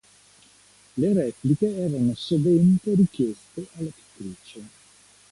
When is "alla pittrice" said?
3.75-4.61